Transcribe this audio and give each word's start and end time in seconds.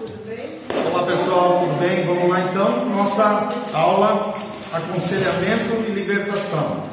Olá 0.00 1.04
pessoal, 1.06 1.58
tudo 1.58 1.76
bem? 1.80 2.06
Vamos 2.06 2.28
lá 2.28 2.40
então, 2.42 2.88
nossa 2.90 3.52
aula 3.72 4.32
Aconselhamento 4.72 5.74
e 5.88 5.92
Libertação, 5.92 6.84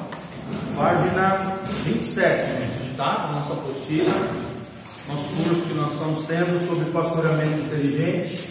página 0.75 1.59
27, 1.83 2.95
tá? 2.97 3.31
Nossa 3.31 3.53
apostila, 3.53 4.11
nosso 5.07 5.23
curso 5.35 5.61
que 5.67 5.73
nós 5.75 5.93
estamos 5.93 6.25
tendo 6.25 6.67
sobre 6.67 6.89
pastoreamento 6.89 7.59
inteligente, 7.65 8.49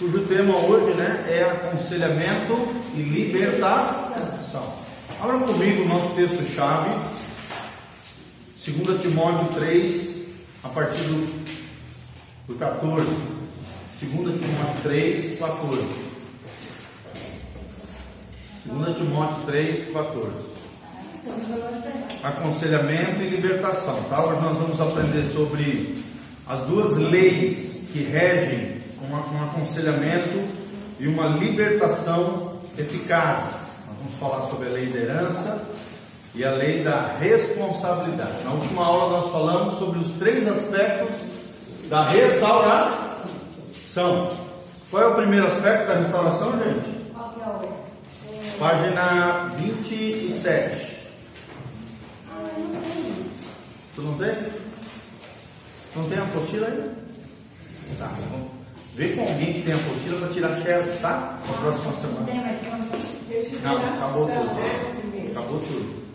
cujo 0.00 0.18
tema 0.22 0.56
hoje 0.62 0.96
né, 0.96 1.24
é 1.28 1.44
aconselhamento 1.44 2.68
e 2.96 3.02
libertação. 3.02 4.66
Abra 5.22 5.38
comigo 5.38 5.84
o 5.84 5.88
nosso 5.88 6.12
texto-chave, 6.16 6.90
2 8.66 9.00
Timóteo 9.00 9.46
3, 9.54 10.16
a 10.64 10.68
partir 10.70 11.02
do 11.02 12.54
14. 12.58 13.35
2 13.98 14.10
Timóteo 14.12 14.82
3, 14.82 15.38
14. 15.38 15.86
2 18.66 18.96
Timóteo 18.96 19.46
3, 19.46 19.90
14. 19.90 20.30
Aconselhamento 22.22 23.22
e 23.22 23.30
libertação. 23.30 24.02
Tá? 24.10 24.22
Hoje 24.22 24.42
nós 24.42 24.58
vamos 24.58 24.80
aprender 24.82 25.32
sobre 25.32 26.04
as 26.46 26.60
duas 26.66 26.98
leis 26.98 27.56
que 27.90 28.02
regem 28.02 28.82
um, 29.02 29.16
aconselhamento 29.16 30.44
e 31.00 31.08
uma 31.08 31.28
libertação 31.28 32.52
eficaz. 32.76 33.44
Nós 33.88 33.96
vamos 34.02 34.18
falar 34.20 34.50
sobre 34.50 34.68
a 34.68 34.72
lei 34.72 34.86
da 34.88 34.98
herança 34.98 35.64
e 36.34 36.44
a 36.44 36.50
lei 36.50 36.84
da 36.84 37.16
responsabilidade. 37.18 38.44
Na 38.44 38.50
última 38.50 38.84
aula 38.84 39.22
nós 39.22 39.32
falamos 39.32 39.78
sobre 39.78 40.00
os 40.00 40.10
três 40.18 40.46
aspectos 40.46 41.16
da 41.88 42.04
restauração. 42.04 43.05
Qual 44.90 45.02
é 45.02 45.06
o 45.06 45.14
primeiro 45.14 45.46
aspecto 45.46 45.86
da 45.86 45.94
restauração, 45.94 46.52
gente? 46.62 46.96
Página 48.58 49.52
27. 49.56 50.96
Tu 53.94 54.02
não 54.02 54.18
tem? 54.18 54.36
Não 55.94 56.08
tem 56.10 56.18
a 56.18 56.22
apostila 56.24 56.66
aí? 56.66 56.90
Tá, 57.98 58.10
vamos 58.30 58.50
ver 58.92 59.16
com 59.16 59.22
alguém 59.22 59.54
que 59.54 59.62
tem 59.62 59.72
a 59.72 59.76
apostila 59.76 60.18
para 60.18 60.28
tirar 60.28 60.60
xerox, 60.60 61.00
tá? 61.00 61.38
Na 61.46 61.54
próxima 61.54 61.92
semana. 61.92 62.26
Não, 63.62 63.76
acabou 63.78 64.28
tudo. 64.28 65.30
Acabou 65.30 65.60
tudo. 65.60 66.06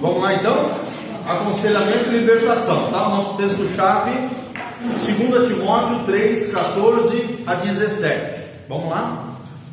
Vamos 0.00 0.22
lá 0.22 0.34
então? 0.34 0.70
Aconselhamento 1.26 2.10
e 2.10 2.18
libertação, 2.18 2.92
tá? 2.92 3.08
O 3.08 3.16
nosso 3.16 3.36
texto-chave, 3.36 4.41
2 4.82 5.48
Timóteo 5.48 6.04
3, 6.06 6.52
14 6.52 7.38
a 7.46 7.54
17. 7.54 8.42
Vamos 8.68 8.90
lá? 8.90 9.28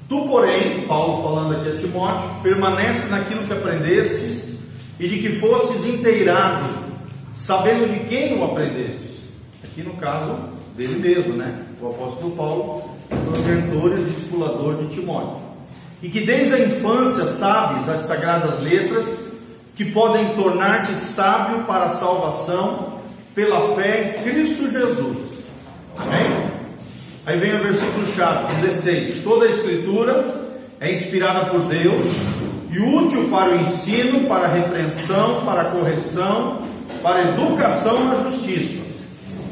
Tu, 0.07 0.27
porém, 0.27 0.81
Paulo 0.87 1.23
falando 1.23 1.55
aqui 1.55 1.69
a 1.69 1.79
Timóteo, 1.79 2.29
permanece 2.43 3.07
naquilo 3.09 3.43
que 3.43 3.53
aprendestes 3.53 4.53
e 4.99 5.07
de 5.07 5.19
que 5.19 5.39
fostes 5.39 5.85
inteirado, 5.85 6.65
sabendo 7.35 7.91
de 7.91 8.07
quem 8.07 8.37
o 8.37 8.43
aprendestes. 8.43 9.19
Aqui 9.63 9.81
no 9.81 9.93
caso 9.93 10.35
dele 10.75 10.99
mesmo, 10.99 11.33
né? 11.33 11.63
O 11.81 11.87
apóstolo 11.87 12.31
Paulo, 12.35 12.89
o 13.11 13.47
mentor 13.47 13.97
e 13.97 14.03
discipulador 14.03 14.75
de 14.75 14.95
Timóteo. 14.95 15.41
E 16.01 16.09
que 16.09 16.21
desde 16.21 16.53
a 16.53 16.59
infância 16.59 17.25
sabes 17.33 17.89
as 17.89 18.07
sagradas 18.07 18.59
letras 18.61 19.05
que 19.75 19.85
podem 19.85 20.33
tornar-te 20.35 20.93
sábio 20.93 21.63
para 21.65 21.85
a 21.85 21.95
salvação 21.95 22.88
pela 23.39 23.73
fé 23.73 24.17
em 24.17 24.23
Cristo 24.23 24.69
Jesus. 24.69 25.17
Amém? 25.97 26.51
Aí 27.25 27.37
vem 27.37 27.55
o 27.55 27.63
versículo 27.63 28.11
chave 28.13 28.53
16: 28.67 29.23
Toda 29.23 29.45
a 29.45 29.49
Escritura 29.49 30.25
é 30.81 30.93
inspirada 30.93 31.45
por 31.45 31.61
Deus 31.61 32.05
e 32.69 32.79
útil 32.79 33.29
para 33.29 33.51
o 33.51 33.61
ensino, 33.61 34.27
para 34.27 34.43
a 34.43 34.47
repreensão, 34.49 35.45
para 35.45 35.61
a 35.61 35.65
correção, 35.65 36.63
para 37.01 37.15
a 37.15 37.29
educação 37.29 38.03
na 38.03 38.29
justiça, 38.29 38.81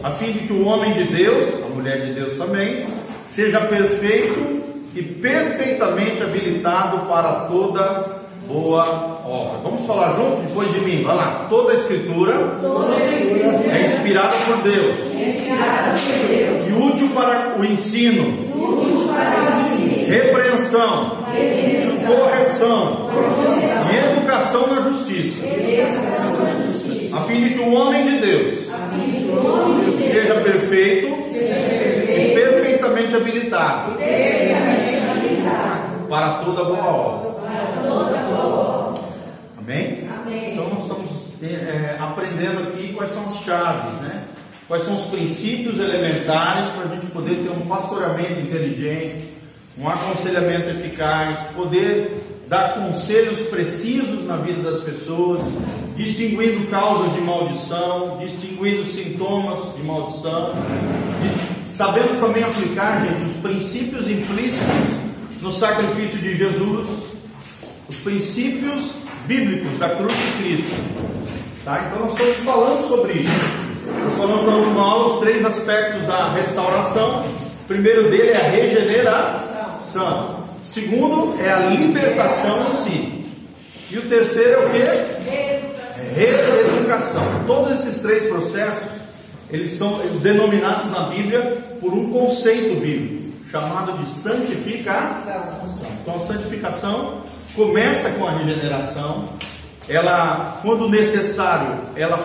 a 0.04 0.12
fim 0.12 0.34
de 0.34 0.40
que 0.40 0.54
o 0.54 0.66
homem 0.66 0.92
de 0.92 1.06
Deus, 1.06 1.64
a 1.64 1.70
mulher 1.70 2.08
de 2.08 2.14
Deus 2.14 2.36
também, 2.36 2.86
seja 3.26 3.62
perfeito 3.62 4.64
e 4.94 5.02
perfeitamente 5.02 6.24
habilitado 6.24 7.06
para 7.08 7.46
toda 7.46 8.18
boa 8.50 9.17
obra. 9.28 9.60
Vamos 9.64 9.88
falar 9.88 10.16
junto 10.16 10.42
depois 10.48 10.72
de 10.74 10.80
mim. 10.82 11.04
Vai 11.04 11.16
lá. 11.16 11.48
Toda 11.50 11.74
a 11.74 11.76
escritura, 11.76 12.34
Toda 12.62 12.96
a 12.96 13.00
escritura 13.00 13.78
é 13.78 13.86
inspirada 13.86 14.34
por 14.46 14.58
Deus 14.64 15.08
é 15.18 15.30
inspirada 15.30 15.92
por 15.92 16.28
Deus. 16.28 16.68
e 16.68 16.74
útil 16.74 17.10
para 17.10 17.56
o 17.60 17.66
ensino, 17.66 18.24
Útil 18.56 19.08
para 19.08 19.58
o 19.58 19.74
ensino, 19.74 20.08
repreensão, 20.08 21.24
repreensão, 21.34 22.16
correção 22.16 23.08
correção, 23.08 23.92
e 23.92 24.18
educação 24.18 24.68
na 24.68 24.82
justiça, 24.82 25.46
educação 25.46 26.44
na 26.44 26.52
justiça, 26.66 27.18
a 27.18 27.22
fim 27.22 27.44
de 27.44 27.50
que 27.56 27.60
o 27.60 27.74
homem 27.74 28.04
de 28.04 28.18
Deus 28.20 28.68
homem 28.70 29.98
de 29.98 30.10
seja 30.10 30.36
perfeito 30.36 31.24
seja 31.24 31.56
e 31.56 32.34
perfeitamente 32.34 33.16
habilitado 33.16 33.92
perfeitamente 33.94 35.10
habilitado 35.10 36.08
para 36.08 36.44
toda 36.44 36.64
boa 36.64 36.86
obra. 36.86 37.30
para 37.42 37.82
toda 37.82 38.18
boa 38.18 38.56
obra. 38.56 39.02
Amém? 39.58 40.08
Amém. 40.10 40.54
Então 40.54 40.70
nós 40.70 40.84
estamos 40.84 41.28
é, 41.44 41.96
aprendendo 42.28 42.68
aqui 42.68 42.94
quais 42.94 43.14
são 43.14 43.26
as 43.28 43.44
chaves, 43.44 43.94
né? 44.02 44.24
Quais 44.68 44.84
são 44.84 44.96
os 44.96 45.06
princípios 45.06 45.80
elementares 45.80 46.74
para 46.74 46.92
a 46.92 46.96
gente 46.96 47.06
poder 47.08 47.36
ter 47.36 47.50
um 47.50 47.66
pastoreamento 47.68 48.34
inteligente, 48.34 49.30
um 49.78 49.88
aconselhamento 49.88 50.70
eficaz, 50.70 51.38
poder 51.56 52.22
dar 52.48 52.76
conselhos 52.76 53.48
precisos 53.48 54.26
na 54.26 54.38
vida 54.38 54.70
das 54.70 54.84
pessoas, 54.84 55.40
distinguindo 55.96 56.70
causas 56.70 57.14
de 57.14 57.22
maldição, 57.22 58.18
distinguindo 58.20 58.86
sintomas 58.86 59.76
de 59.76 59.84
maldição, 59.84 60.54
sabendo 61.70 62.20
também 62.20 62.44
aplicar, 62.44 63.06
gente, 63.06 63.30
os 63.30 63.42
princípios 63.42 64.10
implícitos 64.10 65.42
no 65.42 65.52
sacrifício 65.52 66.18
de 66.18 66.36
Jesus, 66.36 66.88
os 67.88 67.96
princípios 67.98 68.92
bíblicos 69.28 69.78
da 69.78 69.96
cruz 69.96 70.14
de 70.14 70.44
Cristo. 70.44 71.27
Tá? 71.68 71.84
Então 71.86 72.00
nós 72.00 72.14
estamos 72.14 72.38
falando 72.38 72.88
sobre 72.88 73.14
isso. 73.24 73.46
Nós 74.06 74.14
falamos 74.14 74.46
na 74.46 74.56
última 74.56 74.82
aula 74.82 75.14
os 75.16 75.20
três 75.20 75.44
aspectos 75.44 76.02
da 76.08 76.32
restauração. 76.32 77.26
O 77.26 77.68
primeiro 77.68 78.10
dele 78.10 78.30
é 78.30 78.38
a 78.38 78.50
regeneração. 78.50 80.46
O 80.66 80.70
segundo 80.70 81.36
é 81.44 81.52
a 81.52 81.60
libertação 81.68 82.72
em 82.72 82.84
si. 82.86 83.26
E 83.92 83.98
o 83.98 84.08
terceiro 84.08 84.52
é 84.52 84.66
o 84.66 84.70
que? 84.70 86.18
Reeducação. 86.18 87.24
Todos 87.46 87.74
esses 87.74 88.02
três 88.02 88.30
processos, 88.30 88.88
eles 89.52 89.78
são 89.78 90.00
denominados 90.22 90.90
na 90.90 91.10
Bíblia 91.10 91.58
por 91.82 91.92
um 91.94 92.14
conceito 92.14 92.80
bíblico, 92.80 93.34
chamado 93.52 93.92
de 93.98 94.10
santificação. 94.22 95.68
Então 96.02 96.16
a 96.16 96.20
santificação 96.20 97.24
começa 97.54 98.10
com 98.12 98.26
a 98.26 98.38
regeneração. 98.38 99.26
Ela, 99.90 100.60
quando 100.62 100.90
necessário, 100.90 101.80
ela, 101.96 102.20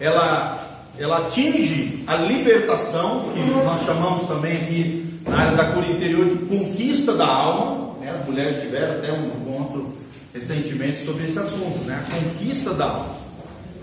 ela, 0.00 0.58
ela 0.98 1.18
atinge 1.18 2.02
a 2.06 2.16
libertação, 2.16 3.30
que 3.32 3.40
nós 3.64 3.84
chamamos 3.84 4.26
também 4.26 4.56
aqui 4.56 5.20
na 5.26 5.38
área 5.38 5.56
da 5.56 5.64
cura 5.72 5.86
interior 5.86 6.26
de 6.26 6.36
conquista 6.46 7.12
da 7.14 7.26
alma. 7.26 7.94
né? 8.00 8.10
As 8.10 8.26
mulheres 8.26 8.60
tiveram 8.60 8.94
até 8.96 9.12
um 9.12 9.26
encontro 9.26 9.96
recentemente 10.34 11.04
sobre 11.04 11.24
esse 11.24 11.38
assunto, 11.38 11.78
né? 11.84 12.04
A 12.06 12.14
conquista 12.14 12.74
da 12.74 12.86
alma. 12.86 13.16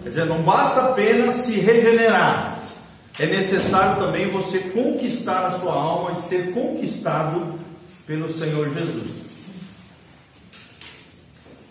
Quer 0.04 0.10
dizer, 0.10 0.26
não 0.26 0.42
basta 0.42 0.82
apenas 0.82 1.38
se 1.46 1.60
regenerar, 1.60 2.60
é 3.18 3.26
necessário 3.26 4.04
também 4.04 4.30
você 4.30 4.60
conquistar 4.60 5.48
a 5.48 5.60
sua 5.60 5.74
alma 5.74 6.20
e 6.20 6.28
ser 6.28 6.52
conquistado 6.52 7.60
pelo 8.06 8.34
Senhor 8.34 8.68
Jesus. 8.74 9.23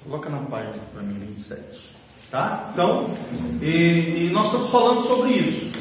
Coloca 0.04 0.28
na 0.28 0.38
página 0.38 0.74
para 0.92 1.02
mim 1.02 1.14
27. 1.14 1.62
Tá? 2.30 2.70
Então, 2.72 3.10
e, 3.60 4.26
e 4.26 4.30
nós 4.32 4.46
estamos 4.46 4.70
falando 4.70 5.06
sobre 5.06 5.32
isso. 5.32 5.72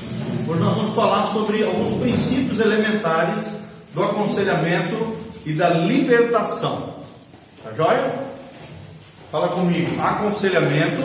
Hoje 0.47 0.59
nós 0.59 0.75
vamos 0.75 0.93
falar 0.93 1.31
sobre 1.31 1.63
alguns 1.63 1.99
princípios 1.99 2.59
elementares 2.59 3.45
do 3.93 4.03
aconselhamento 4.03 5.17
e 5.45 5.53
da 5.53 5.69
libertação. 5.69 6.93
Tá 7.63 7.71
joia? 7.73 8.31
Fala 9.31 9.47
comigo. 9.47 9.99
Aconselhamento, 10.01 11.01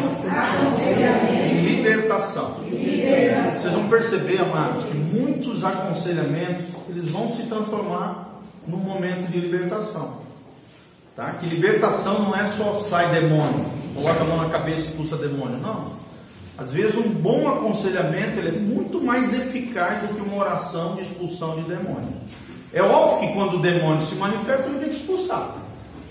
e 0.83 1.77
libertação. 1.77 2.57
Vocês 2.61 3.73
vão 3.73 3.89
perceber, 3.89 4.41
amados, 4.41 4.85
que 4.85 4.95
muitos 4.95 5.65
aconselhamentos 5.65 6.67
eles 6.89 7.11
vão 7.11 7.35
se 7.37 7.45
transformar 7.45 8.41
num 8.67 8.79
momento 8.79 9.31
de 9.31 9.39
libertação. 9.39 10.26
Tá? 11.17 11.31
Que 11.41 11.47
libertação 11.47 12.25
não 12.25 12.37
é 12.37 12.47
só 12.59 12.79
sai 12.81 13.11
demônio, 13.11 13.65
coloca 13.95 14.21
a 14.21 14.25
mão 14.25 14.37
na 14.37 14.51
cabeça 14.51 14.83
e 14.83 14.85
expulsa 14.85 15.17
demônio, 15.17 15.57
não. 15.57 15.91
Às 16.59 16.71
vezes 16.73 16.95
um 16.95 17.09
bom 17.09 17.49
aconselhamento 17.49 18.39
ele 18.39 18.49
é 18.49 18.61
muito 18.61 19.03
mais 19.03 19.33
eficaz 19.33 20.03
do 20.03 20.15
que 20.15 20.21
uma 20.21 20.45
oração 20.45 20.95
de 20.95 21.05
expulsão 21.05 21.57
de 21.57 21.63
demônio. 21.63 22.13
É 22.71 22.83
óbvio 22.83 23.29
que 23.29 23.35
quando 23.35 23.55
o 23.55 23.63
demônio 23.63 24.07
se 24.07 24.15
manifesta, 24.17 24.69
ele 24.69 24.79
tem 24.79 24.91
que 24.91 24.97
expulsar. 24.97 25.57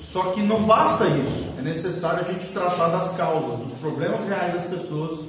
Só 0.02 0.32
que 0.32 0.42
não 0.42 0.64
basta 0.64 1.06
isso. 1.06 1.54
É 1.60 1.62
necessário 1.62 2.26
a 2.28 2.32
gente 2.32 2.52
tratar 2.52 2.88
das 2.88 3.16
causas, 3.16 3.60
dos 3.60 3.78
problemas 3.80 4.28
reais 4.28 4.56
das 4.56 4.66
pessoas, 4.66 5.20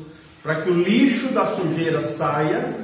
para 0.43 0.63
que 0.63 0.71
o 0.71 0.83
lixo 0.83 1.29
da 1.35 1.55
sujeira 1.55 2.03
saia, 2.03 2.75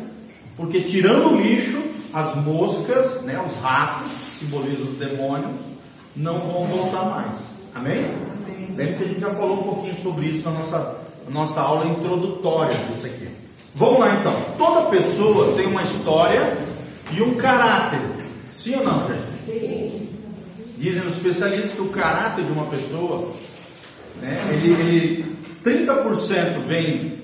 porque 0.58 0.82
tirando 0.82 1.32
o 1.32 1.40
lixo, 1.40 1.82
as 2.12 2.34
moscas, 2.36 3.22
né, 3.22 3.42
os 3.46 3.56
ratos, 3.62 4.10
simbolizam 4.38 4.84
os 4.84 4.98
demônios, 4.98 5.71
não 6.16 6.38
vão 6.38 6.64
voltar 6.66 7.04
mais. 7.04 7.32
Amém? 7.74 7.98
Amém. 7.98 8.74
Lembra 8.76 8.94
que 8.94 9.04
a 9.04 9.06
gente 9.08 9.20
já 9.20 9.30
falou 9.30 9.60
um 9.60 9.62
pouquinho 9.62 10.02
sobre 10.02 10.26
isso 10.26 10.48
na 10.48 10.58
nossa, 10.58 10.96
nossa 11.28 11.60
aula 11.60 11.86
introdutória 11.86 12.76
disso 12.76 13.06
aqui. 13.06 13.28
Vamos 13.74 14.00
lá 14.00 14.14
então. 14.14 14.34
Toda 14.58 14.90
pessoa 14.90 15.54
tem 15.54 15.66
uma 15.66 15.82
história 15.82 16.58
e 17.12 17.22
um 17.22 17.34
caráter. 17.34 18.00
Sim 18.58 18.76
ou 18.76 18.84
não, 18.84 19.08
gente? 19.08 19.22
Sim. 19.46 20.08
Dizem 20.76 21.02
os 21.02 21.16
especialistas 21.16 21.72
que 21.72 21.80
o 21.80 21.88
caráter 21.88 22.44
de 22.44 22.52
uma 22.52 22.66
pessoa, 22.66 23.32
né, 24.20 24.38
ele, 24.52 24.72
ele 24.72 25.36
30% 25.64 26.66
vem 26.66 27.18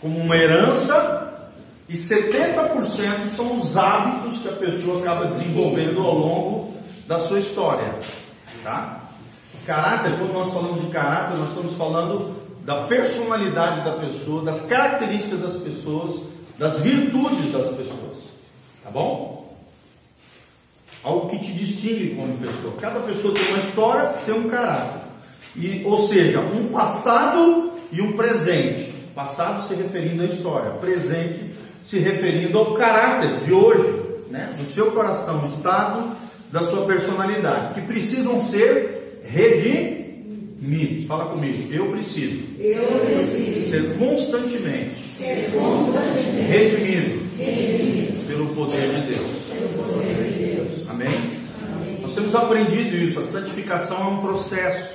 como 0.00 0.18
uma 0.18 0.36
herança 0.36 1.48
e 1.88 1.96
70% 1.96 3.30
são 3.36 3.58
os 3.58 3.76
hábitos 3.76 4.38
que 4.38 4.48
a 4.48 4.52
pessoa 4.52 5.00
acaba 5.00 5.26
desenvolvendo 5.26 6.02
ao 6.02 6.18
longo 6.18 6.74
da 7.06 7.18
sua 7.20 7.38
história. 7.38 7.94
Tá? 8.64 8.98
Caráter, 9.66 10.12
quando 10.18 10.32
nós 10.32 10.52
falamos 10.52 10.80
de 10.80 10.86
caráter, 10.86 11.36
nós 11.36 11.50
estamos 11.50 11.74
falando 11.74 12.34
da 12.64 12.76
personalidade 12.84 13.84
da 13.84 13.92
pessoa, 13.92 14.42
das 14.42 14.62
características 14.62 15.40
das 15.40 15.54
pessoas, 15.56 16.22
das 16.58 16.80
virtudes 16.80 17.52
das 17.52 17.68
pessoas. 17.76 18.24
Tá 18.82 18.90
bom? 18.90 19.54
Algo 21.02 21.28
que 21.28 21.38
te 21.38 21.52
distingue 21.52 22.14
como 22.14 22.38
pessoa. 22.38 22.74
Cada 22.80 23.00
pessoa 23.00 23.34
tem 23.34 23.46
uma 23.48 23.58
história, 23.58 24.08
tem 24.24 24.34
um 24.34 24.48
caráter. 24.48 25.00
E, 25.56 25.82
ou 25.84 26.02
seja, 26.02 26.40
um 26.40 26.68
passado 26.68 27.72
e 27.92 28.00
um 28.00 28.12
presente. 28.12 28.94
Passado 29.14 29.68
se 29.68 29.74
referindo 29.74 30.22
à 30.22 30.26
história, 30.26 30.70
presente 30.72 31.54
se 31.86 31.98
referindo 31.98 32.58
ao 32.58 32.72
caráter 32.72 33.44
de 33.44 33.52
hoje, 33.52 34.02
né? 34.30 34.56
do 34.58 34.72
seu 34.74 34.90
coração, 34.92 35.46
estado 35.54 36.16
da 36.54 36.70
sua 36.70 36.86
personalidade, 36.86 37.74
que 37.74 37.80
precisam 37.80 38.40
ser 38.48 39.20
redimidos. 39.24 41.04
Fala 41.08 41.24
comigo, 41.24 41.74
eu 41.74 41.86
preciso. 41.86 42.44
Eu 42.60 42.84
preciso 43.00 43.70
ser 43.70 43.98
constantemente, 43.98 44.94
ser 45.18 45.50
constantemente 45.50 46.46
redimido, 46.46 47.20
redimido 47.36 48.26
pelo 48.28 48.46
poder 48.54 48.88
de 48.88 49.00
Deus. 49.00 49.26
pelo 49.50 49.68
poder 49.82 50.14
de 50.14 50.54
Deus. 50.54 50.88
Amém? 50.90 51.08
Amém. 51.08 51.98
Nós 52.00 52.14
temos 52.14 52.32
aprendido 52.32 52.94
isso. 52.98 53.18
A 53.18 53.24
santificação 53.24 54.00
é 54.00 54.06
um 54.10 54.18
processo. 54.18 54.94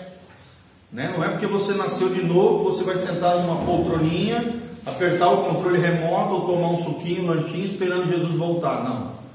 Né? 0.94 1.14
Não 1.14 1.26
é 1.26 1.28
porque 1.28 1.46
você 1.46 1.74
nasceu 1.74 2.08
de 2.08 2.24
novo, 2.24 2.72
você 2.72 2.86
vai 2.86 2.98
sentar 3.00 3.36
numa 3.44 3.66
poltroninha, 3.66 4.46
apertar 4.86 5.30
o 5.30 5.44
controle 5.44 5.78
remoto 5.78 6.36
ou 6.36 6.42
tomar 6.48 6.70
um 6.70 6.86
suquinho, 6.86 7.24
um 7.24 7.28
lanchinho, 7.28 7.66
esperando 7.66 8.08
Jesus 8.08 8.34
voltar. 8.38 8.82
Não. 8.82 9.29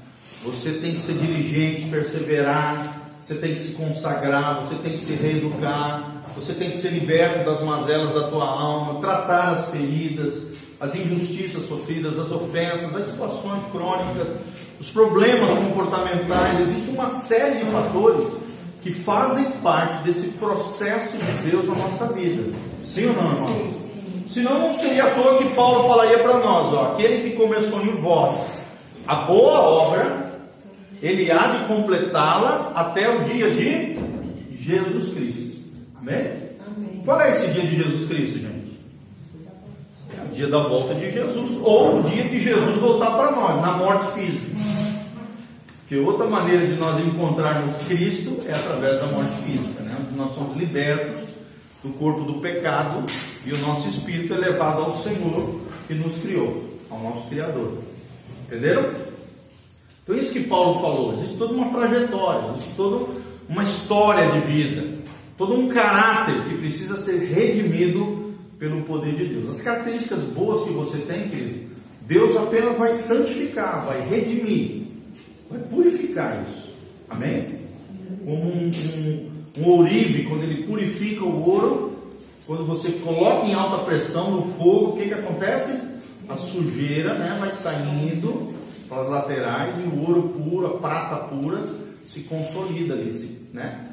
Você 0.45 0.73
tem 0.73 0.95
que 0.95 1.03
ser 1.03 1.13
diligente, 1.13 1.89
perseverar, 1.89 3.01
você 3.19 3.33
tem 3.33 3.55
que 3.55 3.63
se 3.63 3.71
consagrar, 3.71 4.61
você 4.61 4.75
tem 4.75 4.91
que 4.91 5.03
se 5.03 5.13
reeducar, 5.13 6.03
você 6.35 6.53
tem 6.53 6.69
que 6.69 6.77
ser 6.77 6.89
liberto 6.89 7.43
das 7.49 7.61
mazelas 7.61 8.13
da 8.13 8.27
tua 8.27 8.45
alma, 8.45 9.01
tratar 9.01 9.53
as 9.53 9.69
feridas, 9.71 10.43
as 10.79 10.93
injustiças 10.93 11.67
sofridas, 11.67 12.19
as 12.19 12.31
ofensas, 12.31 12.95
as 12.95 13.05
situações 13.09 13.63
crônicas, 13.71 14.27
os 14.79 14.87
problemas 14.89 15.57
comportamentais. 15.57 16.59
Existe 16.59 16.91
uma 16.91 17.09
série 17.09 17.65
de 17.65 17.71
fatores 17.71 18.27
que 18.83 18.93
fazem 18.93 19.49
parte 19.63 20.03
desse 20.03 20.27
processo 20.33 21.17
de 21.17 21.49
Deus 21.49 21.65
na 21.65 21.73
nossa 21.73 22.13
vida. 22.13 22.53
Sim 22.83 23.07
ou 23.07 23.13
não, 23.13 23.31
irmão? 23.33 23.73
Senão 24.29 24.59
não 24.59 24.77
seria 24.77 25.05
à 25.05 25.11
toa 25.11 25.37
que 25.39 25.55
Paulo 25.55 25.87
falaria 25.87 26.19
para 26.19 26.37
nós, 26.39 26.73
ó, 26.73 26.91
aquele 26.93 27.29
que 27.29 27.35
começou 27.35 27.81
em 27.81 27.95
vós 28.01 28.55
a 29.07 29.15
boa 29.15 29.59
obra, 29.61 30.24
ele 31.05 31.31
há 31.31 31.45
de 31.45 31.67
completá-la 31.67 32.71
até 32.73 33.15
o 33.15 33.23
dia 33.25 33.51
de 33.51 33.95
Jesus 34.59 35.13
Cristo. 35.13 35.61
Amém? 36.01 36.31
Amém. 36.65 37.01
Qual 37.05 37.21
é 37.21 37.31
esse 37.31 37.51
dia 37.51 37.61
de 37.61 37.75
Jesus 37.75 38.09
Cristo, 38.09 38.39
gente? 38.39 38.79
É 40.17 40.23
o 40.23 40.33
dia 40.33 40.47
da 40.47 40.63
volta 40.63 40.95
de 40.95 41.11
Jesus, 41.11 41.59
ou 41.61 41.99
o 41.99 42.03
dia 42.09 42.23
que 42.23 42.39
Jesus 42.39 42.77
voltar 42.77 43.11
para 43.11 43.31
nós, 43.33 43.61
na 43.61 43.73
morte 43.73 44.19
física. 44.19 44.55
Porque 45.81 45.97
outra 45.97 46.25
maneira 46.25 46.65
de 46.65 46.73
nós 46.73 46.99
encontrarmos 46.99 47.77
Cristo 47.85 48.41
é 48.47 48.53
através 48.53 48.99
da 48.99 49.05
morte 49.05 49.31
física, 49.45 49.83
né? 49.83 49.95
onde 49.99 50.17
nós 50.17 50.33
somos 50.33 50.57
libertos 50.57 51.29
do 51.83 51.89
corpo 51.99 52.21
do 52.21 52.41
pecado 52.41 53.05
e 53.45 53.53
o 53.53 53.57
nosso 53.59 53.87
espírito 53.87 54.33
é 54.33 54.37
levado 54.37 54.81
ao 54.81 54.97
Senhor 54.97 55.61
que 55.87 55.93
nos 55.93 56.17
criou, 56.17 56.79
ao 56.89 56.99
nosso 56.99 57.27
Criador. 57.27 57.77
Entenderam? 58.47 59.04
Então, 60.05 60.15
isso 60.15 60.31
que 60.31 60.43
Paulo 60.43 60.79
falou: 60.79 61.13
existe 61.13 61.37
toda 61.37 61.53
uma 61.53 61.69
trajetória, 61.69 62.51
existe 62.51 62.75
toda 62.77 63.11
uma 63.49 63.63
história 63.63 64.31
de 64.31 64.39
vida, 64.41 64.87
todo 65.35 65.55
um 65.55 65.67
caráter 65.67 66.43
que 66.43 66.57
precisa 66.57 67.01
ser 67.01 67.17
redimido 67.17 68.33
pelo 68.59 68.83
poder 68.83 69.15
de 69.15 69.25
Deus. 69.25 69.49
As 69.49 69.61
características 69.63 70.23
boas 70.25 70.63
que 70.63 70.73
você 70.73 70.99
tem, 70.99 71.27
querido, 71.27 71.71
Deus 72.01 72.37
apenas 72.37 72.77
vai 72.77 72.93
santificar, 72.93 73.83
vai 73.85 73.99
redimir, 74.07 74.83
vai 75.49 75.59
purificar 75.61 76.45
isso. 76.47 76.71
Amém? 77.09 77.59
Como 78.23 78.43
um, 78.43 78.71
um, 78.97 79.31
um 79.57 79.69
ourive, 79.69 80.25
quando 80.25 80.43
ele 80.43 80.63
purifica 80.63 81.23
o 81.23 81.49
ouro, 81.49 81.95
quando 82.45 82.63
você 82.63 82.91
coloca 82.91 83.47
em 83.47 83.55
alta 83.55 83.83
pressão 83.85 84.31
no 84.31 84.53
fogo, 84.53 84.91
o 84.91 84.97
que, 84.97 85.07
que 85.07 85.13
acontece? 85.15 85.81
A 86.29 86.35
sujeira 86.35 87.15
né, 87.15 87.37
vai 87.39 87.51
saindo 87.55 88.54
as 88.91 89.09
laterais 89.09 89.75
e 89.79 89.87
o 89.87 90.01
ouro 90.01 90.29
puro, 90.29 90.67
a 90.67 90.77
prata 90.77 91.27
pura, 91.27 91.61
se 92.11 92.21
consolida 92.21 92.93
ali, 92.93 93.49
né? 93.53 93.91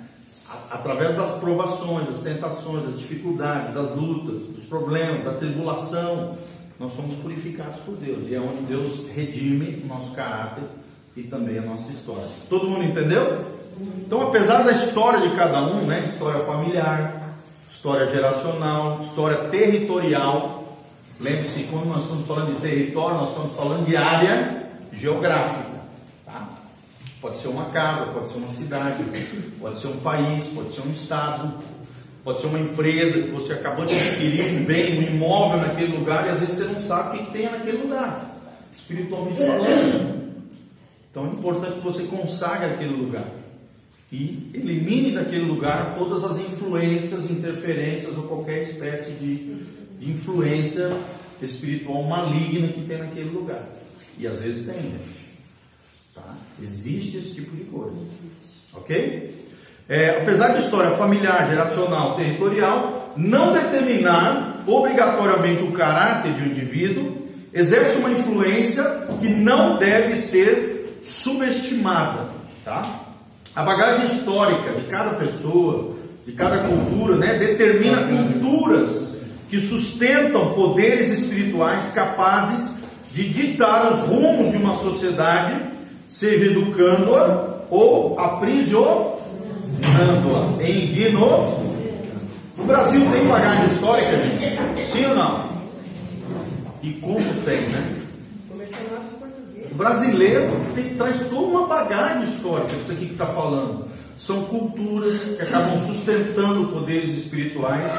Através 0.70 1.16
das 1.16 1.38
provações, 1.38 2.08
das 2.08 2.22
tentações, 2.22 2.84
das 2.84 2.98
dificuldades, 2.98 3.74
das 3.74 3.96
lutas, 3.96 4.42
dos 4.42 4.64
problemas, 4.64 5.24
da 5.24 5.32
tribulação, 5.32 6.36
nós 6.78 6.92
somos 6.94 7.14
purificados 7.16 7.80
por 7.86 7.96
Deus 7.96 8.28
e 8.28 8.34
é 8.34 8.40
onde 8.40 8.62
Deus 8.62 9.06
redime 9.14 9.82
o 9.84 9.86
nosso 9.86 10.12
caráter 10.12 10.64
e 11.16 11.22
também 11.22 11.58
a 11.58 11.62
nossa 11.62 11.90
história. 11.90 12.26
Todo 12.50 12.68
mundo 12.68 12.84
entendeu? 12.84 13.46
Então, 13.98 14.22
apesar 14.22 14.62
da 14.62 14.72
história 14.72 15.26
de 15.26 15.34
cada 15.34 15.62
um, 15.62 15.86
né? 15.86 16.06
História 16.12 16.44
familiar, 16.44 17.34
história 17.70 18.06
geracional, 18.08 19.00
história 19.02 19.48
territorial. 19.48 20.76
Lembre-se, 21.18 21.64
quando 21.64 21.86
nós 21.86 22.02
estamos 22.02 22.26
falando 22.26 22.54
de 22.54 22.60
território, 22.60 23.16
nós 23.16 23.30
estamos 23.30 23.52
falando 23.52 23.86
de 23.86 23.96
área 23.96 24.61
geográfica. 25.02 25.82
Tá? 26.24 26.48
Pode 27.20 27.36
ser 27.38 27.48
uma 27.48 27.66
casa, 27.66 28.12
pode 28.12 28.28
ser 28.28 28.38
uma 28.38 28.48
cidade, 28.48 29.04
pode 29.60 29.78
ser 29.78 29.88
um 29.88 29.96
país, 29.98 30.46
pode 30.46 30.72
ser 30.72 30.82
um 30.82 30.92
estado, 30.92 31.52
pode 32.22 32.40
ser 32.40 32.46
uma 32.46 32.60
empresa 32.60 33.20
que 33.20 33.30
você 33.30 33.52
acabou 33.52 33.84
de 33.84 33.94
adquirir 33.94 34.60
um 34.60 34.64
bem, 34.64 34.98
um 34.98 35.02
imóvel 35.02 35.60
naquele 35.60 35.96
lugar 35.96 36.26
e 36.26 36.30
às 36.30 36.38
vezes 36.38 36.56
você 36.56 36.64
não 36.64 36.80
sabe 36.80 37.18
o 37.18 37.26
que, 37.26 37.32
tem 37.32 37.50
naquele 37.50 37.78
lugar, 37.78 38.30
espiritualmente 38.76 39.38
falando. 39.38 40.22
Então 41.10 41.26
é 41.26 41.30
importante 41.30 41.74
que 41.74 41.84
você 41.84 42.04
consagre 42.04 42.66
aquele 42.66 42.94
lugar 42.94 43.26
e 44.10 44.50
elimine 44.54 45.12
daquele 45.12 45.44
lugar 45.44 45.96
todas 45.98 46.22
as 46.22 46.38
influências, 46.38 47.30
interferências 47.30 48.16
ou 48.16 48.24
qualquer 48.24 48.62
espécie 48.62 49.10
de 49.12 49.66
influência 50.00 50.90
espiritual 51.40 52.02
maligna 52.04 52.68
que 52.68 52.82
tem 52.82 52.98
naquele 52.98 53.30
lugar. 53.30 53.62
E 54.18 54.26
às 54.26 54.38
vezes 54.40 54.66
tem, 54.66 54.82
gente. 54.82 55.22
Tá? 56.14 56.34
Existe 56.62 57.18
esse 57.18 57.34
tipo 57.34 57.56
de 57.56 57.64
coisa. 57.64 57.96
Ok? 58.74 59.42
É, 59.88 60.20
apesar 60.22 60.48
de 60.48 60.62
história 60.62 60.92
familiar, 60.92 61.48
geracional, 61.48 62.16
territorial, 62.16 63.12
não 63.16 63.52
determinar 63.52 64.62
obrigatoriamente 64.66 65.62
o 65.62 65.72
caráter 65.72 66.32
de 66.34 66.42
um 66.42 66.46
indivíduo, 66.46 67.28
exerce 67.52 67.98
uma 67.98 68.10
influência 68.10 68.84
que 69.20 69.28
não 69.28 69.76
deve 69.76 70.20
ser 70.20 71.00
subestimada. 71.02 72.28
Tá? 72.64 73.02
A 73.54 73.62
bagagem 73.62 74.06
histórica 74.06 74.72
de 74.72 74.84
cada 74.84 75.16
pessoa, 75.16 75.94
de 76.24 76.32
cada 76.32 76.58
cultura, 76.58 77.16
né, 77.16 77.34
determina 77.34 77.98
culturas 77.98 79.12
que 79.50 79.60
sustentam 79.68 80.54
poderes 80.54 81.18
espirituais 81.18 81.92
capazes 81.92 82.71
de 83.12 83.28
ditar 83.28 83.92
os 83.92 84.00
rumos 84.00 84.50
de 84.50 84.56
uma 84.56 84.78
sociedade, 84.78 85.60
seja 86.08 86.46
educando-a 86.46 87.52
ou 87.70 88.18
aprisionando-a 88.18 89.20
em 90.62 90.84
ignorância. 90.84 91.72
O 92.58 92.64
Brasil 92.64 93.00
tem 93.12 93.26
bagagem 93.26 93.66
histórica, 93.66 94.10
gente? 94.10 94.92
Sim 94.92 95.06
ou 95.06 95.14
não? 95.14 95.44
E 96.82 96.92
como 96.94 97.18
tem, 97.44 97.60
né? 97.62 97.98
O 99.70 99.74
brasileiro 99.74 100.50
tem, 100.74 100.94
traz 100.96 101.22
toda 101.22 101.46
uma 101.46 101.66
bagagem 101.66 102.28
histórica, 102.30 102.72
isso 102.72 102.92
aqui 102.92 103.06
que 103.06 103.12
está 103.12 103.26
falando. 103.26 103.86
São 104.18 104.44
culturas 104.44 105.22
que 105.22 105.42
acabam 105.42 105.86
sustentando 105.86 106.68
poderes 106.68 107.14
espirituais, 107.14 107.90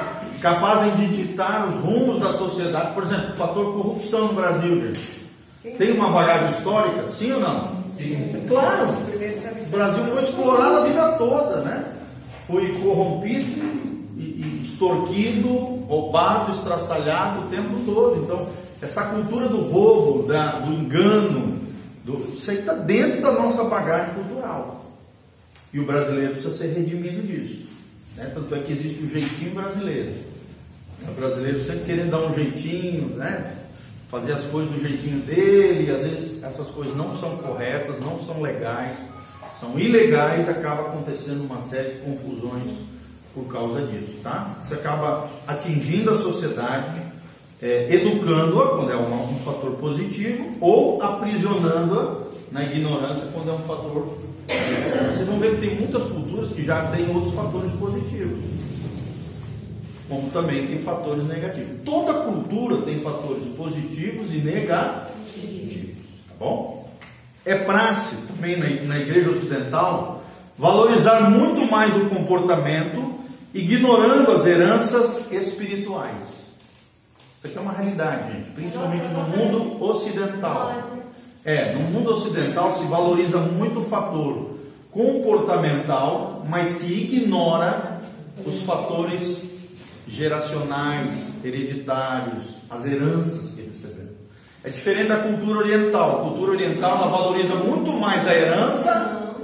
capazes 0.43 0.95
de 0.97 1.07
ditar 1.23 1.67
os 1.69 1.81
rumos 1.81 2.19
da 2.19 2.33
sociedade. 2.33 2.93
Por 2.93 3.03
exemplo, 3.03 3.33
o 3.33 3.37
fator 3.37 3.73
corrupção 3.73 4.27
no 4.27 4.33
Brasil, 4.33 4.79
gente. 4.93 5.23
Tem 5.77 5.91
uma 5.93 6.09
bagagem 6.11 6.51
histórica? 6.57 7.07
Sim 7.17 7.31
ou 7.31 7.39
não? 7.39 7.71
Sim. 7.87 8.45
Claro. 8.49 8.89
O. 8.89 9.71
Brasil 9.71 10.03
foi 10.03 10.23
explorado 10.23 10.75
a 10.77 10.83
vida 10.85 11.11
toda, 11.13 11.61
né? 11.61 11.85
Foi 12.45 12.73
corrompido 12.79 13.83
extorquido, 14.63 15.47
roubado, 15.87 16.51
estraçalhado 16.51 17.41
o 17.45 17.49
tempo 17.49 17.81
todo. 17.85 18.23
Então, 18.23 18.47
essa 18.81 19.03
cultura 19.05 19.47
do 19.47 19.61
roubo, 19.69 20.27
da- 20.27 20.59
do 20.59 20.73
engano, 20.73 21.59
do, 22.03 22.13
isso 22.13 22.49
aí 22.51 22.59
está 22.59 22.73
dentro 22.73 23.21
da 23.21 23.31
nossa 23.31 23.63
bagagem 23.63 24.13
cultural. 24.15 24.85
E 25.73 25.79
o 25.79 25.85
brasileiro 25.85 26.33
precisa 26.33 26.55
ser 26.57 26.73
redimido 26.73 27.21
disso. 27.25 27.63
Né? 28.17 28.29
Tanto 28.33 28.53
é 28.53 28.59
que 28.59 28.73
existe 28.73 29.03
o 29.03 29.09
jeitinho 29.09 29.51
brasileiro. 29.55 30.13
O 31.07 31.11
brasileiro 31.13 31.65
sempre 31.65 31.85
querendo 31.85 32.11
dar 32.11 32.19
um 32.19 32.35
jeitinho, 32.35 33.15
né? 33.17 33.63
fazer 34.13 34.33
as 34.33 34.43
coisas 34.43 34.71
do 34.71 34.79
jeitinho 34.79 35.21
dele, 35.21 35.89
às 35.89 36.03
vezes 36.03 36.43
essas 36.43 36.67
coisas 36.67 36.95
não 36.95 37.17
são 37.17 37.35
corretas, 37.37 37.99
não 37.99 38.19
são 38.19 38.43
legais, 38.43 38.95
são 39.59 39.79
ilegais 39.79 40.45
e 40.47 40.51
acaba 40.51 40.89
acontecendo 40.89 41.43
uma 41.43 41.59
série 41.61 41.95
de 41.95 42.01
confusões 42.01 42.75
por 43.33 43.45
causa 43.45 43.81
disso, 43.87 44.19
tá? 44.21 44.55
Isso 44.63 44.75
acaba 44.75 45.27
atingindo 45.47 46.11
a 46.11 46.19
sociedade, 46.19 47.01
é, 47.59 47.87
educando-a 47.91 48.75
quando 48.75 48.91
é 48.91 48.95
um, 48.95 49.33
um 49.33 49.39
fator 49.39 49.71
positivo, 49.77 50.57
ou 50.61 51.01
aprisionando-a 51.01 52.17
na 52.51 52.65
ignorância 52.65 53.27
quando 53.33 53.49
é 53.49 53.53
um 53.53 53.63
fator. 53.65 54.15
Vocês 54.47 55.27
vão 55.27 55.39
ver 55.39 55.55
que 55.55 55.67
tem 55.67 55.75
muitas 55.75 56.03
culturas 56.03 56.51
que 56.51 56.63
já 56.63 56.85
têm 56.91 57.09
outros 57.09 57.33
fatores 57.33 57.71
positivos 57.79 58.43
como 60.07 60.29
também 60.29 60.67
tem 60.67 60.79
fatores 60.79 61.25
negativos. 61.25 61.81
Toda 61.85 62.13
cultura 62.13 62.81
tem 62.83 62.99
fatores 62.99 63.45
positivos 63.55 64.33
e 64.33 64.37
negativos, 64.37 65.97
tá 66.27 66.35
bom? 66.39 66.89
É 67.45 67.55
praxe 67.55 68.15
também 68.27 68.57
na, 68.57 68.97
igreja 68.97 69.29
ocidental 69.29 70.23
valorizar 70.57 71.29
muito 71.29 71.69
mais 71.69 71.95
o 71.97 72.05
comportamento, 72.05 73.19
ignorando 73.53 74.31
as 74.31 74.45
heranças 74.45 75.31
espirituais. 75.31 76.15
Isso 77.37 77.47
aqui 77.47 77.57
é 77.57 77.61
uma 77.61 77.73
realidade, 77.73 78.31
gente, 78.31 78.51
principalmente 78.51 79.05
no 79.07 79.23
mundo 79.23 79.83
ocidental. 79.83 80.73
É, 81.43 81.73
no 81.73 81.81
mundo 81.81 82.15
ocidental 82.15 82.77
se 82.77 82.85
valoriza 82.85 83.37
muito 83.37 83.81
o 83.81 83.85
fator 83.85 84.51
comportamental, 84.91 86.45
mas 86.47 86.69
se 86.69 86.93
ignora 86.93 88.01
os 88.45 88.61
fatores 88.61 89.52
geracionais, 90.07 91.15
hereditários, 91.43 92.47
as 92.69 92.85
heranças 92.85 93.51
que 93.51 93.61
recebemos. 93.61 94.13
É 94.63 94.69
diferente 94.69 95.09
da 95.09 95.17
cultura 95.17 95.59
oriental. 95.59 96.19
A 96.19 96.29
cultura 96.29 96.51
oriental 96.51 96.97
ela 96.97 97.07
valoriza 97.07 97.55
muito 97.55 97.91
mais 97.93 98.27
a 98.27 98.33
herança 98.33 99.35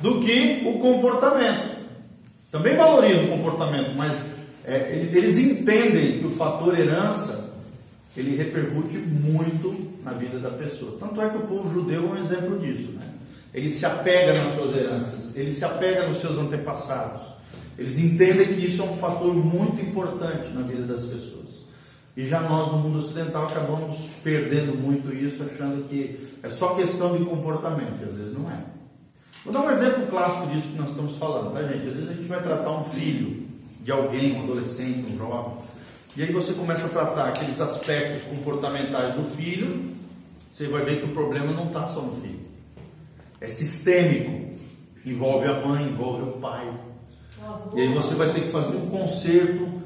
do 0.00 0.20
que 0.20 0.62
o 0.66 0.78
comportamento. 0.78 1.76
Também 2.50 2.76
valoriza 2.76 3.22
o 3.24 3.28
comportamento, 3.28 3.94
mas 3.96 4.12
é, 4.64 4.92
eles, 4.96 5.14
eles 5.14 5.38
entendem 5.38 6.18
que 6.18 6.26
o 6.26 6.30
fator 6.30 6.78
herança 6.78 7.46
ele 8.16 8.36
repercute 8.36 8.96
muito 8.96 9.94
na 10.02 10.12
vida 10.12 10.38
da 10.38 10.50
pessoa. 10.50 10.96
Tanto 10.98 11.20
é 11.20 11.28
que 11.28 11.36
o 11.36 11.46
povo 11.46 11.72
judeu 11.72 12.08
é 12.08 12.12
um 12.12 12.16
exemplo 12.16 12.58
disso. 12.58 12.92
Né? 12.92 13.06
Ele 13.52 13.68
se 13.68 13.84
apega 13.84 14.32
nas 14.32 14.54
suas 14.54 14.76
heranças, 14.76 15.36
ele 15.36 15.52
se 15.52 15.64
apega 15.64 16.06
nos 16.06 16.20
seus 16.20 16.38
antepassados. 16.38 17.35
Eles 17.78 17.98
entendem 17.98 18.54
que 18.54 18.66
isso 18.66 18.82
é 18.82 18.84
um 18.84 18.96
fator 18.96 19.34
muito 19.34 19.80
importante 19.82 20.48
na 20.54 20.62
vida 20.62 20.82
das 20.82 21.04
pessoas. 21.04 21.46
E 22.16 22.26
já 22.26 22.40
nós, 22.40 22.72
no 22.72 22.78
mundo 22.78 22.98
ocidental, 22.98 23.46
acabamos 23.46 23.98
perdendo 24.24 24.74
muito 24.74 25.12
isso, 25.12 25.42
achando 25.42 25.86
que 25.86 26.18
é 26.42 26.48
só 26.48 26.74
questão 26.74 27.16
de 27.16 27.24
comportamento, 27.24 28.00
e 28.00 28.04
às 28.04 28.14
vezes 28.14 28.32
não 28.32 28.50
é. 28.50 28.58
Vou 29.44 29.52
dar 29.52 29.60
um 29.60 29.70
exemplo 29.70 30.06
clássico 30.06 30.46
disso 30.48 30.68
que 30.68 30.78
nós 30.78 30.90
estamos 30.90 31.16
falando, 31.18 31.52
tá, 31.52 31.62
gente? 31.62 31.88
Às 31.88 31.94
vezes 31.94 32.10
a 32.10 32.14
gente 32.14 32.28
vai 32.28 32.42
tratar 32.42 32.70
um 32.70 32.84
filho 32.84 33.46
de 33.82 33.92
alguém, 33.92 34.34
um 34.34 34.44
adolescente, 34.44 35.12
um 35.12 35.18
jovem, 35.18 35.52
e 36.16 36.22
aí 36.22 36.32
você 36.32 36.54
começa 36.54 36.86
a 36.86 36.88
tratar 36.88 37.28
aqueles 37.28 37.60
aspectos 37.60 38.22
comportamentais 38.22 39.14
do 39.14 39.36
filho, 39.36 39.94
você 40.50 40.66
vai 40.66 40.82
ver 40.82 41.00
que 41.00 41.04
o 41.04 41.12
problema 41.12 41.52
não 41.52 41.66
está 41.66 41.86
só 41.86 42.00
no 42.00 42.18
filho. 42.22 42.40
É 43.38 43.46
sistêmico. 43.46 44.56
Envolve 45.04 45.46
a 45.46 45.66
mãe, 45.66 45.84
envolve 45.84 46.22
o 46.22 46.32
pai. 46.40 46.72
E 47.74 47.80
aí 47.80 47.94
você 47.94 48.14
vai 48.14 48.32
ter 48.32 48.42
que 48.42 48.50
fazer 48.50 48.76
um 48.76 48.86
conserto 48.86 49.82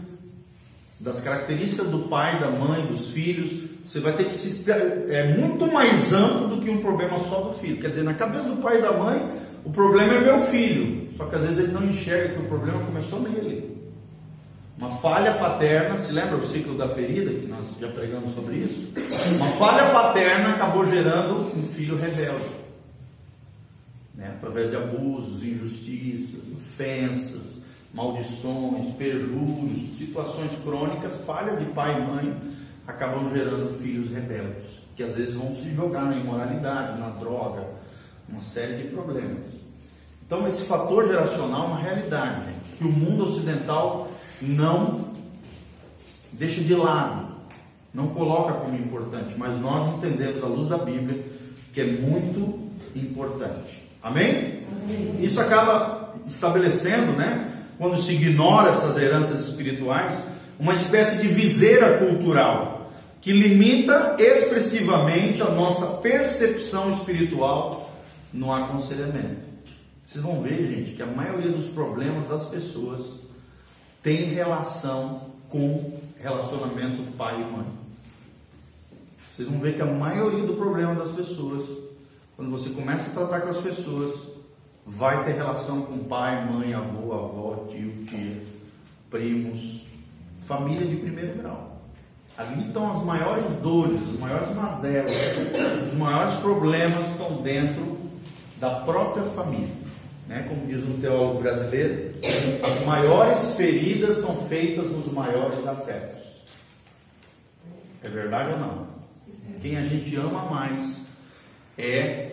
das 1.00 1.20
características 1.20 1.88
do 1.88 2.00
pai, 2.00 2.38
da 2.38 2.50
mãe, 2.50 2.84
dos 2.86 3.08
filhos. 3.08 3.70
Você 3.86 4.00
vai 4.00 4.12
ter 4.12 4.24
que 4.24 4.38
se 4.38 4.70
é 4.70 5.36
muito 5.36 5.66
mais 5.72 6.12
amplo 6.12 6.48
do 6.48 6.62
que 6.62 6.70
um 6.70 6.80
problema 6.80 7.18
só 7.18 7.40
do 7.40 7.54
filho. 7.54 7.80
Quer 7.80 7.88
dizer, 7.88 8.04
na 8.04 8.14
cabeça 8.14 8.44
do 8.44 8.62
pai 8.62 8.78
e 8.78 8.82
da 8.82 8.92
mãe, 8.92 9.20
o 9.64 9.70
problema 9.70 10.14
é 10.14 10.20
meu 10.20 10.46
filho. 10.46 11.08
Só 11.16 11.26
que 11.26 11.34
às 11.34 11.42
vezes 11.42 11.58
ele 11.58 11.72
não 11.72 11.84
enxerga 11.84 12.34
que 12.34 12.40
o 12.40 12.44
problema 12.44 12.78
começou 12.84 13.20
nele. 13.20 13.76
Uma 14.78 14.90
falha 14.96 15.34
paterna, 15.34 15.98
se 15.98 16.12
lembra 16.12 16.36
o 16.36 16.46
ciclo 16.46 16.74
da 16.74 16.88
ferida, 16.88 17.30
que 17.30 17.46
nós 17.46 17.64
já 17.78 17.88
pregamos 17.88 18.32
sobre 18.34 18.56
isso? 18.56 18.90
Uma 19.36 19.48
falha 19.52 19.90
paterna 19.90 20.54
acabou 20.54 20.86
gerando 20.86 21.50
um 21.54 21.62
filho 21.62 21.96
rebelde. 21.96 22.59
Né? 24.20 24.28
Através 24.36 24.68
de 24.68 24.76
abusos, 24.76 25.42
injustiças, 25.42 26.42
ofensas, 26.54 27.40
maldições, 27.92 28.94
perjuros, 28.96 29.96
situações 29.96 30.50
crônicas, 30.62 31.14
falhas 31.26 31.58
de 31.58 31.64
pai 31.72 31.96
e 31.98 32.06
mãe 32.06 32.36
acabam 32.86 33.32
gerando 33.32 33.80
filhos 33.80 34.10
rebeldes, 34.10 34.66
que 34.94 35.02
às 35.02 35.14
vezes 35.14 35.34
vão 35.34 35.56
se 35.56 35.74
jogar 35.74 36.04
na 36.04 36.16
imoralidade, 36.16 37.00
na 37.00 37.08
droga, 37.08 37.66
uma 38.28 38.42
série 38.42 38.82
de 38.82 38.88
problemas. 38.88 39.54
Então, 40.26 40.46
esse 40.46 40.64
fator 40.64 41.06
geracional 41.06 41.64
é 41.64 41.66
uma 41.68 41.78
realidade 41.78 42.52
que 42.76 42.84
o 42.84 42.92
mundo 42.92 43.26
ocidental 43.26 44.10
não 44.42 45.08
deixa 46.32 46.60
de 46.60 46.74
lado, 46.74 47.34
não 47.92 48.08
coloca 48.08 48.52
como 48.54 48.76
importante, 48.76 49.34
mas 49.38 49.58
nós 49.60 49.96
entendemos 49.96 50.44
à 50.44 50.46
luz 50.46 50.68
da 50.68 50.78
Bíblia 50.78 51.24
que 51.72 51.80
é 51.80 51.86
muito 51.86 52.70
importante. 52.94 53.89
Amém? 54.02 54.64
Amém. 54.88 55.24
Isso 55.24 55.40
acaba 55.40 56.14
estabelecendo, 56.26 57.12
né, 57.12 57.52
quando 57.78 58.02
se 58.02 58.12
ignora 58.12 58.70
essas 58.70 58.98
heranças 58.98 59.48
espirituais, 59.48 60.18
uma 60.58 60.74
espécie 60.74 61.18
de 61.22 61.28
viseira 61.28 61.98
cultural 61.98 62.90
que 63.20 63.32
limita 63.32 64.16
expressivamente 64.18 65.42
a 65.42 65.50
nossa 65.50 65.86
percepção 65.98 66.92
espiritual 66.94 67.92
no 68.32 68.52
aconselhamento. 68.52 69.50
Vocês 70.06 70.24
vão 70.24 70.42
ver, 70.42 70.74
gente, 70.74 70.92
que 70.92 71.02
a 71.02 71.06
maioria 71.06 71.50
dos 71.50 71.68
problemas 71.68 72.26
das 72.28 72.46
pessoas 72.46 73.20
tem 74.02 74.24
relação 74.24 75.30
com 75.48 75.98
relacionamento 76.18 77.02
pai 77.16 77.36
e 77.36 77.52
mãe. 77.52 77.66
Vocês 79.20 79.48
vão 79.48 79.60
ver 79.60 79.74
que 79.74 79.82
a 79.82 79.86
maioria 79.86 80.44
do 80.44 80.54
problema 80.54 80.94
das 80.94 81.10
pessoas, 81.12 81.64
quando 82.40 82.52
você 82.52 82.70
começa 82.70 83.02
a 83.02 83.12
tratar 83.12 83.42
com 83.42 83.50
as 83.50 83.58
pessoas, 83.58 84.18
vai 84.86 85.26
ter 85.26 85.32
relação 85.32 85.82
com 85.82 85.98
pai, 86.04 86.42
mãe, 86.50 86.72
avô, 86.72 87.12
avó, 87.12 87.66
tio, 87.68 87.92
tia, 88.06 88.42
primos, 89.10 89.82
família 90.46 90.86
de 90.86 90.96
primeiro 90.96 91.36
grau. 91.36 91.82
Ali 92.38 92.66
estão 92.66 92.96
as 92.96 93.04
maiores 93.04 93.44
dores, 93.62 94.00
as 94.00 94.18
maiores 94.18 94.56
mazelas, 94.56 95.12
os 95.92 95.98
maiores 95.98 96.34
problemas 96.36 97.10
estão 97.10 97.42
dentro 97.42 97.98
da 98.58 98.70
própria 98.76 99.24
família. 99.24 99.74
Né? 100.26 100.46
Como 100.48 100.66
diz 100.66 100.82
um 100.88 100.98
teólogo 100.98 101.42
brasileiro, 101.42 102.14
as 102.64 102.86
maiores 102.86 103.54
feridas 103.54 104.16
são 104.16 104.34
feitas 104.46 104.86
nos 104.86 105.12
maiores 105.12 105.66
afetos. 105.66 106.22
É 108.02 108.08
verdade 108.08 108.52
ou 108.52 108.58
não? 108.58 108.86
Quem 109.60 109.76
a 109.76 109.82
gente 109.82 110.16
ama 110.16 110.46
mais 110.46 111.00
é 111.80 112.30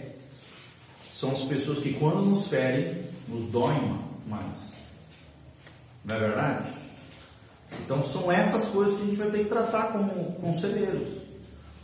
são 1.17 1.31
as 1.31 1.41
pessoas 1.45 1.79
que 1.79 1.93
quando 1.93 2.21
nos 2.21 2.47
ferem, 2.47 2.95
nos 3.27 3.49
doem 3.49 3.99
mais. 4.27 4.57
Não 6.05 6.15
é 6.15 6.19
verdade? 6.19 6.67
Então 7.83 8.03
são 8.07 8.31
essas 8.31 8.65
coisas 8.65 8.95
que 8.95 9.01
a 9.01 9.05
gente 9.05 9.17
vai 9.17 9.31
ter 9.31 9.39
que 9.39 9.45
tratar 9.45 9.93
como 9.93 10.33
conselheiros. 10.33 11.17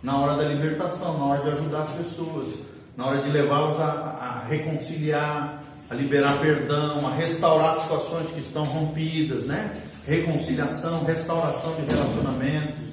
Na 0.04 0.20
hora 0.20 0.38
da 0.38 0.50
libertação, 0.50 1.18
na 1.18 1.26
hora 1.26 1.42
de 1.42 1.50
ajudar 1.50 1.84
as 1.84 1.94
pessoas, 1.94 2.54
na 2.96 3.08
hora 3.08 3.24
de 3.24 3.30
levá-las 3.30 3.80
a, 3.80 3.86
a 3.86 4.46
reconciliar, 4.48 5.64
a 5.90 5.96
liberar 5.96 6.38
perdão, 6.40 7.08
a 7.08 7.16
restaurar 7.16 7.80
situações 7.80 8.30
que 8.32 8.40
estão 8.40 8.64
rompidas, 8.64 9.46
né? 9.46 9.82
Reconciliação, 10.06 11.04
restauração 11.06 11.76
de 11.76 11.94
relacionamentos. 11.94 12.84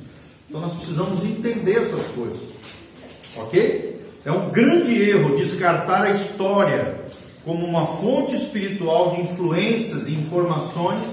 Então 0.49 0.61
nós 0.61 0.77
precisamos 0.79 1.23
entender 1.25 1.83
essas 1.83 2.07
coisas. 2.09 2.41
Ok? 3.37 3.90
É 4.25 4.31
um 4.31 4.51
grande 4.51 5.03
erro 5.03 5.37
descartar 5.37 6.03
a 6.03 6.11
história 6.11 6.95
como 7.45 7.65
uma 7.67 7.87
fonte 7.87 8.37
espiritual 8.37 9.15
de 9.15 9.23
influências 9.23 10.07
e 10.09 10.13
informações 10.13 11.05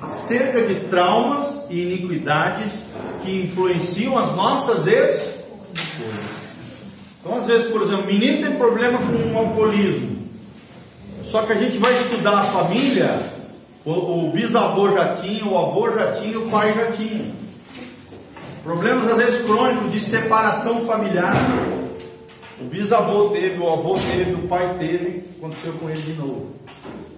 acerca 0.00 0.62
de 0.62 0.74
traumas 0.88 1.64
e 1.70 1.82
iniquidades 1.82 2.72
que 3.22 3.44
influenciam 3.44 4.18
as 4.18 4.34
nossas 4.34 4.86
escolhas. 4.86 5.38
Então, 7.20 7.38
às 7.38 7.46
vezes, 7.46 7.70
por 7.70 7.82
exemplo, 7.82 8.04
o 8.04 8.06
menino 8.06 8.46
tem 8.46 8.56
problema 8.56 8.98
com 8.98 9.34
o 9.34 9.38
alcoolismo. 9.38 10.18
Só 11.24 11.42
que 11.42 11.52
a 11.52 11.56
gente 11.56 11.78
vai 11.78 11.92
estudar 12.02 12.38
a 12.38 12.42
família, 12.42 13.20
o, 13.84 13.90
o 13.90 14.30
bisavô 14.32 14.90
já 14.92 15.16
tinha, 15.16 15.44
o 15.44 15.58
avô 15.58 15.90
já 15.92 16.12
tinha, 16.20 16.38
o 16.38 16.48
pai 16.50 16.72
já 16.72 16.92
tinha. 16.92 17.32
Problemas 18.64 19.06
às 19.06 19.16
vezes 19.16 19.44
crônicos 19.44 19.92
de 19.92 20.00
separação 20.00 20.86
familiar. 20.86 21.34
O 22.60 22.64
bisavô 22.64 23.28
teve, 23.28 23.58
o 23.58 23.68
avô 23.68 23.94
teve, 23.94 24.34
o 24.34 24.48
pai 24.48 24.76
teve, 24.78 25.22
aconteceu 25.38 25.72
com 25.74 25.88
ele 25.88 26.02
de 26.02 26.12
novo. 26.14 26.48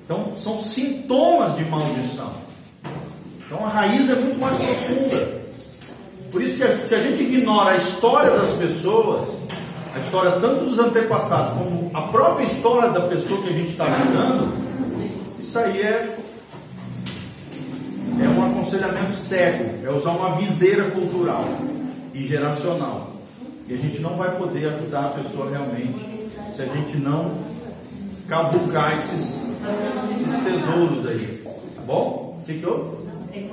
Então, 0.05 0.33
são 0.41 0.61
sintomas 0.61 1.57
de 1.57 1.65
maldição. 1.65 2.33
Então, 3.47 3.65
a 3.65 3.69
raiz 3.69 4.11
é 4.11 4.15
muito 4.17 4.39
mais 4.39 4.55
profunda. 4.63 5.41
Por 6.31 6.43
isso 6.43 6.57
que 6.59 6.89
se 6.89 6.95
a 6.95 6.99
gente 6.99 7.23
ignora 7.23 7.71
a 7.71 7.77
história 7.77 8.31
das 8.31 8.51
pessoas, 8.53 9.29
a 9.95 9.99
história 10.01 10.33
tanto 10.33 10.67
dos 10.67 10.79
antepassados 10.79 11.59
como 11.59 11.91
a 11.95 12.03
própria 12.03 12.45
história 12.45 12.91
da 12.91 13.01
pessoa 13.01 13.43
que 13.43 13.49
a 13.49 13.53
gente 13.53 13.71
está 13.71 13.87
ajudando, 13.87 14.53
isso 15.43 15.59
aí 15.59 15.81
é, 15.81 16.17
é 18.23 18.29
um 18.29 18.47
aconselhamento 18.47 19.15
cego, 19.15 19.87
é 19.87 19.91
usar 19.91 20.11
uma 20.11 20.37
viseira 20.37 20.91
cultural 20.91 21.45
e 22.15 22.27
geracional. 22.27 23.10
E 23.71 23.75
a 23.75 23.77
gente 23.77 24.01
não 24.01 24.17
vai 24.17 24.37
poder 24.37 24.67
ajudar 24.67 25.05
a 25.05 25.09
pessoa 25.11 25.49
realmente 25.49 26.29
se 26.57 26.61
a 26.61 26.67
gente 26.67 26.97
não 26.97 27.39
cavucar 28.27 28.99
esses, 28.99 29.37
esses 30.21 30.43
tesouros 30.43 31.07
aí. 31.07 31.45
Tá 31.77 31.83
bom? 31.87 32.37
O 32.37 32.45
que, 32.45 32.59
que 32.59 32.67
houve? 32.67 32.99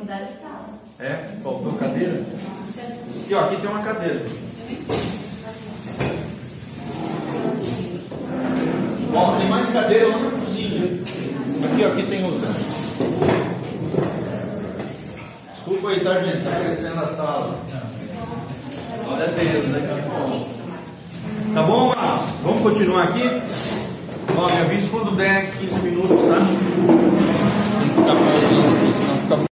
Sala. 0.09 0.69
É? 0.97 1.37
Faltou 1.43 1.73
cadeira? 1.73 2.23
Aqui, 3.23 3.33
ó, 3.35 3.41
aqui 3.41 3.61
tem 3.61 3.69
uma 3.69 3.83
cadeira. 3.83 4.25
Ó, 9.13 9.37
tem 9.37 9.49
mais 9.49 9.69
cadeira 9.69 10.07
lá 10.07 10.17
na 10.17 10.31
cozinha. 10.31 10.83
Aqui, 11.63 11.85
ó, 11.85 11.93
aqui 11.93 12.03
tem 12.07 12.25
outra. 12.25 12.49
Desculpa 15.53 15.89
aí, 15.89 15.99
tá, 15.99 16.19
gente? 16.21 16.43
Tá 16.43 16.59
crescendo 16.59 17.03
a 17.03 17.07
sala. 17.07 17.86
Olha 19.17 19.29
Deus, 19.29 19.65
né? 19.69 19.79
Tá 21.55 21.63
bom, 21.63 21.91
amados? 21.91 22.29
Vamos 22.43 22.61
continuar 22.61 23.05
aqui? 23.05 23.23
Ó, 24.37 24.45
me 24.45 24.61
avisa 24.61 24.89
quando 24.91 25.15
der 25.15 25.49
15 25.57 25.73
minutos, 25.79 26.27
tá? 26.27 26.37
Tem 27.79 27.89
que 27.89 27.95
ficar 27.95 28.13
pausando 28.13 28.77
aqui. 28.77 28.96